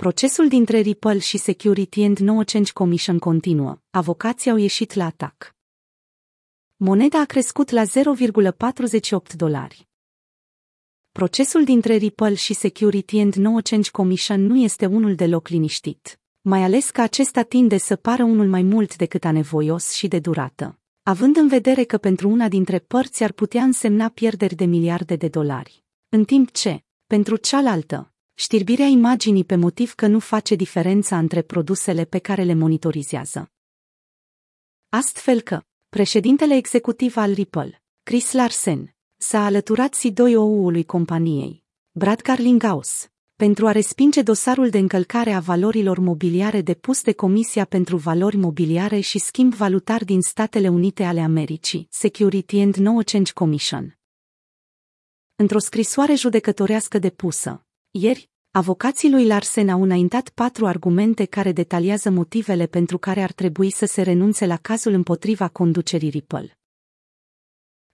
Procesul 0.00 0.48
dintre 0.48 0.78
Ripple 0.78 1.18
și 1.18 1.38
Security 1.38 2.02
and 2.02 2.18
No 2.18 2.42
Change 2.44 2.72
Commission 2.72 3.18
continuă. 3.18 3.78
Avocații 3.90 4.50
au 4.50 4.56
ieșit 4.56 4.92
la 4.94 5.04
atac. 5.04 5.54
Moneda 6.76 7.20
a 7.20 7.24
crescut 7.24 7.70
la 7.70 7.82
0,48 7.84 9.34
dolari. 9.36 9.88
Procesul 11.12 11.64
dintre 11.64 11.94
Ripple 11.94 12.34
și 12.34 12.54
Security 12.54 13.18
and 13.18 13.34
No 13.34 13.58
Change 13.62 13.90
Commission 13.90 14.46
nu 14.46 14.56
este 14.56 14.86
unul 14.86 15.14
deloc 15.14 15.48
liniștit, 15.48 16.20
mai 16.40 16.62
ales 16.62 16.90
că 16.90 17.00
acesta 17.00 17.42
tinde 17.42 17.78
să 17.78 17.96
pară 17.96 18.22
unul 18.22 18.48
mai 18.48 18.62
mult 18.62 18.96
decât 18.96 19.24
anevoios 19.24 19.92
și 19.92 20.08
de 20.08 20.18
durată, 20.18 20.78
având 21.02 21.36
în 21.36 21.48
vedere 21.48 21.84
că 21.84 21.98
pentru 21.98 22.28
una 22.28 22.48
dintre 22.48 22.78
părți 22.78 23.22
ar 23.22 23.32
putea 23.32 23.62
însemna 23.62 24.08
pierderi 24.08 24.54
de 24.54 24.64
miliarde 24.64 25.16
de 25.16 25.28
dolari, 25.28 25.84
în 26.08 26.24
timp 26.24 26.50
ce, 26.50 26.84
pentru 27.06 27.36
cealaltă, 27.36 28.10
știrbirea 28.40 28.86
imaginii 28.86 29.44
pe 29.44 29.56
motiv 29.56 29.94
că 29.94 30.06
nu 30.06 30.18
face 30.18 30.54
diferența 30.54 31.18
între 31.18 31.42
produsele 31.42 32.04
pe 32.04 32.18
care 32.18 32.42
le 32.42 32.54
monitorizează. 32.54 33.50
Astfel 34.88 35.40
că, 35.40 35.62
președintele 35.88 36.54
executiv 36.54 37.16
al 37.16 37.32
Ripple, 37.32 37.82
Chris 38.02 38.32
Larsen, 38.32 38.94
s-a 39.16 39.44
alăturat 39.44 39.94
CEO-ului 39.94 40.84
companiei, 40.84 41.64
Brad 41.90 42.22
Garlinghouse, 42.22 43.12
pentru 43.36 43.66
a 43.66 43.72
respinge 43.72 44.22
dosarul 44.22 44.70
de 44.70 44.78
încălcare 44.78 45.32
a 45.32 45.40
valorilor 45.40 45.98
mobiliare 45.98 46.60
depus 46.60 47.02
de 47.02 47.12
Comisia 47.12 47.64
pentru 47.64 47.96
Valori 47.96 48.36
Mobiliare 48.36 49.00
și 49.00 49.18
Schimb 49.18 49.54
Valutar 49.54 50.04
din 50.04 50.20
Statele 50.20 50.68
Unite 50.68 51.04
ale 51.04 51.20
Americii, 51.20 51.86
Security 51.90 52.58
and 52.58 52.74
No 52.74 53.00
Change 53.04 53.32
Commission. 53.32 53.98
Într-o 55.36 55.58
scrisoare 55.58 56.14
judecătorească 56.14 56.98
depusă, 56.98 57.64
ieri, 57.90 58.30
avocații 58.50 59.10
lui 59.10 59.26
Larsen 59.26 59.68
au 59.68 59.82
înaintat 59.82 60.28
patru 60.28 60.66
argumente 60.66 61.24
care 61.24 61.52
detaliază 61.52 62.10
motivele 62.10 62.66
pentru 62.66 62.98
care 62.98 63.22
ar 63.22 63.32
trebui 63.32 63.70
să 63.70 63.86
se 63.86 64.02
renunțe 64.02 64.46
la 64.46 64.56
cazul 64.56 64.92
împotriva 64.92 65.48
conducerii 65.48 66.08
Ripple. 66.08 66.58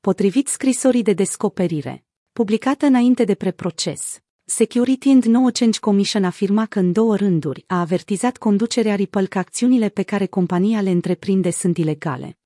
Potrivit 0.00 0.48
scrisorii 0.48 1.02
de 1.02 1.12
descoperire, 1.12 2.04
publicată 2.32 2.86
înainte 2.86 3.24
de 3.24 3.34
preproces, 3.34 4.22
Security 4.44 5.08
and 5.08 5.24
No 5.24 5.50
Change 5.52 5.78
Commission 5.78 6.24
afirma 6.24 6.66
că 6.66 6.78
în 6.78 6.92
două 6.92 7.16
rânduri 7.16 7.64
a 7.66 7.80
avertizat 7.80 8.36
conducerea 8.36 8.94
Ripple 8.94 9.26
că 9.26 9.38
acțiunile 9.38 9.88
pe 9.88 10.02
care 10.02 10.26
compania 10.26 10.80
le 10.80 10.90
întreprinde 10.90 11.50
sunt 11.50 11.78
ilegale. 11.78 12.38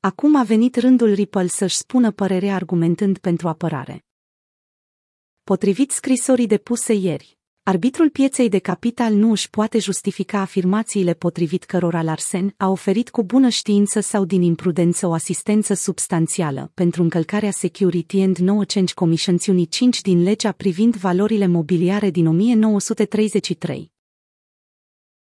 Acum 0.00 0.36
a 0.36 0.42
venit 0.42 0.76
rândul 0.76 1.12
Ripple 1.12 1.46
să-și 1.46 1.76
spună 1.76 2.10
părerea 2.10 2.54
argumentând 2.54 3.18
pentru 3.18 3.48
apărare. 3.48 4.04
Potrivit 5.44 5.90
scrisorii 5.90 6.46
depuse 6.46 6.92
ieri, 6.92 7.38
arbitrul 7.62 8.10
pieței 8.10 8.48
de 8.48 8.58
capital 8.58 9.14
nu 9.14 9.30
își 9.30 9.50
poate 9.50 9.78
justifica 9.78 10.40
afirmațiile 10.40 11.14
potrivit 11.14 11.64
cărora 11.64 12.02
Larsen 12.02 12.54
a 12.56 12.68
oferit 12.68 13.10
cu 13.10 13.24
bună 13.24 13.48
știință 13.48 14.00
sau 14.00 14.24
din 14.24 14.42
imprudență 14.42 15.06
o 15.06 15.12
asistență 15.12 15.74
substanțială 15.74 16.70
pentru 16.74 17.02
încălcarea 17.02 17.50
Security 17.50 18.20
and 18.20 18.36
No 18.36 18.60
Change 18.66 18.94
Commission 18.94 19.36
5 19.36 20.00
din 20.00 20.22
legea 20.22 20.52
privind 20.52 20.96
valorile 20.96 21.46
mobiliare 21.46 22.10
din 22.10 22.26
1933. 22.26 23.92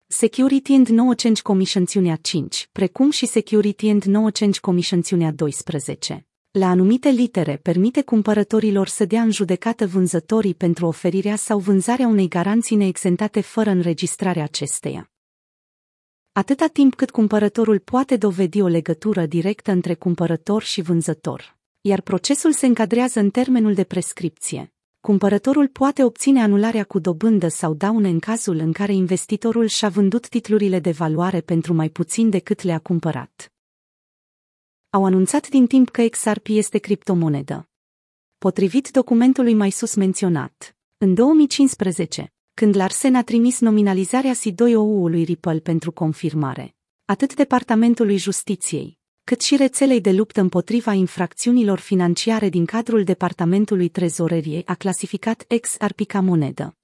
Security 0.07 0.73
and 0.73 0.87
No 0.87 1.13
Change 1.15 1.41
Commission 1.41 1.85
5, 2.21 2.69
precum 2.71 3.11
și 3.11 3.25
Security 3.25 3.89
and 3.89 4.03
No 4.03 4.27
Change 4.29 4.59
Commission 4.59 5.01
12 5.35 6.25
la 6.51 6.69
anumite 6.69 7.09
litere 7.09 7.57
permite 7.57 8.01
cumpărătorilor 8.01 8.87
să 8.87 9.05
dea 9.05 9.21
în 9.21 9.31
judecată 9.31 9.87
vânzătorii 9.87 10.53
pentru 10.53 10.85
oferirea 10.85 11.35
sau 11.35 11.59
vânzarea 11.59 12.07
unei 12.07 12.27
garanții 12.27 12.75
neexentate 12.75 13.41
fără 13.41 13.69
înregistrarea 13.69 14.43
acesteia. 14.43 15.11
Atâta 16.31 16.67
timp 16.67 16.95
cât 16.95 17.11
cumpărătorul 17.11 17.79
poate 17.79 18.17
dovedi 18.17 18.61
o 18.61 18.67
legătură 18.67 19.25
directă 19.25 19.71
între 19.71 19.93
cumpărător 19.93 20.63
și 20.63 20.81
vânzător, 20.81 21.57
iar 21.81 22.01
procesul 22.01 22.51
se 22.51 22.65
încadrează 22.65 23.19
în 23.19 23.29
termenul 23.29 23.73
de 23.73 23.83
prescripție, 23.83 24.73
cumpărătorul 24.99 25.67
poate 25.67 26.03
obține 26.03 26.41
anularea 26.41 26.83
cu 26.83 26.99
dobândă 26.99 27.47
sau 27.47 27.73
daune 27.73 28.09
în 28.09 28.19
cazul 28.19 28.57
în 28.57 28.71
care 28.71 28.93
investitorul 28.93 29.65
și-a 29.65 29.89
vândut 29.89 30.27
titlurile 30.27 30.79
de 30.79 30.91
valoare 30.91 31.41
pentru 31.41 31.73
mai 31.73 31.89
puțin 31.89 32.29
decât 32.29 32.61
le-a 32.61 32.79
cumpărat 32.79 33.50
au 34.93 35.05
anunțat 35.05 35.49
din 35.49 35.67
timp 35.67 35.89
că 35.89 36.07
XRP 36.07 36.47
este 36.47 36.77
criptomonedă. 36.77 37.69
Potrivit 38.37 38.89
documentului 38.89 39.53
mai 39.53 39.69
sus 39.69 39.95
menționat, 39.95 40.75
în 40.97 41.13
2015, 41.13 42.33
când 42.53 42.75
Larsen 42.75 43.15
a 43.15 43.23
trimis 43.23 43.59
nominalizarea 43.59 44.33
C2OU-ului 44.33 45.23
Ripple 45.23 45.59
pentru 45.59 45.91
confirmare, 45.91 46.75
atât 47.05 47.35
Departamentului 47.35 48.17
Justiției, 48.17 48.97
cât 49.23 49.41
și 49.41 49.55
rețelei 49.55 50.01
de 50.01 50.11
luptă 50.11 50.41
împotriva 50.41 50.93
infracțiunilor 50.93 51.79
financiare 51.79 52.49
din 52.49 52.65
cadrul 52.65 53.03
Departamentului 53.03 53.89
Trezoreriei 53.89 54.65
a 54.65 54.75
clasificat 54.75 55.45
XRP 55.61 56.05
ca 56.07 56.19
monedă. 56.19 56.77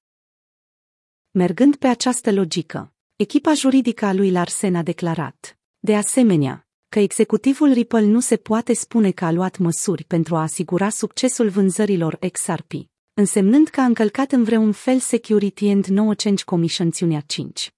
Mergând 1.31 1.75
pe 1.75 1.88
această 1.88 2.31
logică, 2.31 2.94
echipa 3.16 3.53
juridică 3.53 4.06
a 4.06 4.13
lui 4.13 4.31
Larsen 4.31 4.75
a 4.75 4.84
declarat, 4.84 5.57
de 5.79 5.96
asemenea, 5.96 6.66
că 6.97 7.03
executivul 7.03 7.72
Ripple 7.72 8.06
nu 8.06 8.19
se 8.19 8.35
poate 8.35 8.74
spune 8.74 9.12
că 9.12 9.25
a 9.25 9.31
luat 9.31 9.58
măsuri 9.58 10.03
pentru 10.03 10.35
a 10.35 10.41
asigura 10.41 10.90
succesul 10.90 11.50
vânzărilor 11.50 12.19
XRP, 12.31 12.72
însemnând 13.13 13.68
că 13.68 13.80
a 13.80 13.84
încălcat 13.84 14.31
în 14.31 14.44
vreun 14.44 14.72
fel 14.72 15.00
Security 15.00 15.68
and 15.68 15.85
No 15.85 16.12
Change 16.16 16.44
Commission 16.44 16.90
5. 17.25 17.74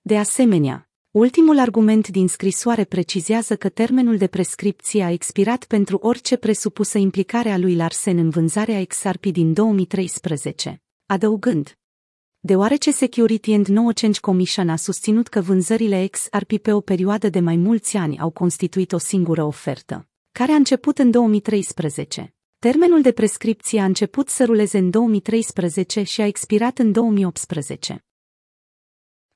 De 0.00 0.18
asemenea, 0.18 0.88
ultimul 1.10 1.58
argument 1.58 2.08
din 2.08 2.28
scrisoare 2.28 2.84
precizează 2.84 3.56
că 3.56 3.68
termenul 3.68 4.16
de 4.16 4.26
prescripție 4.26 5.02
a 5.04 5.10
expirat 5.10 5.64
pentru 5.64 5.96
orice 5.96 6.36
presupusă 6.36 6.98
implicare 6.98 7.50
a 7.50 7.58
lui 7.58 7.74
Larsen 7.74 8.18
în 8.18 8.30
vânzarea 8.30 8.84
XRP 8.84 9.26
din 9.26 9.52
2013, 9.52 10.82
adăugând, 11.06 11.76
deoarece 12.44 12.90
Security 12.90 13.52
and 13.52 13.66
No 13.66 13.92
Change 13.94 14.20
Commission 14.20 14.68
a 14.68 14.76
susținut 14.76 15.28
că 15.28 15.40
vânzările 15.40 16.06
XRP 16.06 16.58
pe 16.58 16.72
o 16.72 16.80
perioadă 16.80 17.28
de 17.28 17.40
mai 17.40 17.56
mulți 17.56 17.96
ani 17.96 18.18
au 18.18 18.30
constituit 18.30 18.92
o 18.92 18.98
singură 18.98 19.42
ofertă, 19.42 20.08
care 20.32 20.52
a 20.52 20.54
început 20.54 20.98
în 20.98 21.10
2013. 21.10 22.34
Termenul 22.58 23.02
de 23.02 23.12
prescripție 23.12 23.80
a 23.80 23.84
început 23.84 24.28
să 24.28 24.44
ruleze 24.44 24.78
în 24.78 24.90
2013 24.90 26.02
și 26.02 26.20
a 26.20 26.26
expirat 26.26 26.78
în 26.78 26.92
2018. 26.92 28.04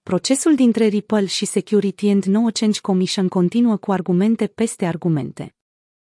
Procesul 0.03 0.55
dintre 0.55 0.87
Ripple 0.87 1.27
și 1.27 1.45
Security 1.45 2.09
and 2.09 2.25
No 2.25 2.49
Change 2.53 2.81
Commission 2.81 3.29
continuă 3.29 3.77
cu 3.77 3.93
argumente 3.93 4.47
peste 4.47 4.87
argumente. 4.87 5.55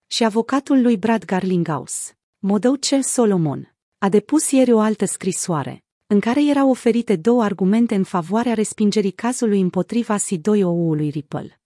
Și 0.07 0.25
avocatul 0.25 0.83
lui 0.83 0.97
Brad 0.97 1.25
Garlinghouse, 1.25 2.19
Modouce 2.39 3.01
Solomon, 3.01 3.77
a 3.99 4.09
depus 4.09 4.51
ieri 4.51 4.73
o 4.73 4.81
altă 4.81 5.05
scrisoare, 5.05 5.86
în 6.07 6.21
care 6.21 6.45
erau 6.45 6.71
oferite 6.71 7.17
două 7.17 7.43
argumente 7.43 7.95
în 7.95 8.05
favoarea 8.05 8.55
respingerii 8.55 9.11
cazului 9.11 9.61
împotriva 9.61 10.17
C2OU-ului 10.19 11.11
Ripple. 11.11 11.61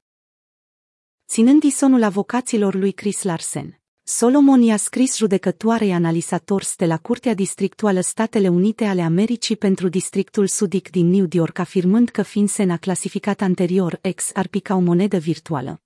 Ținând 1.29 1.61
disonul 1.61 2.03
avocaților 2.03 2.75
lui 2.75 2.93
Chris 2.93 3.23
Larsen, 3.23 3.81
Solomon 4.03 4.63
i-a 4.63 4.77
scris 4.77 5.17
judecătoarei 5.17 5.93
analizator 5.93 6.65
de 6.77 6.87
la 6.87 6.99
Curtea 6.99 7.35
Districtuală 7.35 8.01
Statele 8.01 8.49
Unite 8.49 8.85
ale 8.85 9.03
Americii 9.03 9.57
pentru 9.57 9.89
districtul 9.89 10.47
sudic 10.47 10.91
din 10.91 11.07
New 11.07 11.27
York 11.31 11.59
afirmând 11.59 12.09
că 12.09 12.23
FinCEN 12.23 12.71
a 12.71 12.77
clasificat 12.77 13.41
anterior 13.41 14.01
XRP 14.15 14.63
ca 14.63 14.75
o 14.75 14.79
monedă 14.79 15.19
virtuală. 15.19 15.83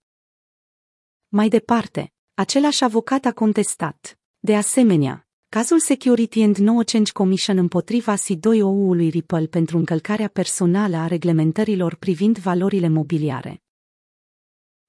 Mai 1.28 1.48
departe, 1.48 2.12
același 2.34 2.84
avocat 2.84 3.24
a 3.24 3.32
contestat, 3.32 4.18
de 4.38 4.56
asemenea, 4.56 5.23
Cazul 5.54 5.80
Security 5.80 6.42
and 6.42 6.56
No 6.56 6.82
Change 6.82 7.12
Commission 7.12 7.58
împotriva 7.58 8.14
C2OU-ului 8.16 9.08
Ripple 9.08 9.46
pentru 9.46 9.78
încălcarea 9.78 10.28
personală 10.28 10.96
a 10.96 11.06
reglementărilor 11.06 11.94
privind 11.94 12.38
valorile 12.38 12.88
mobiliare. 12.88 13.62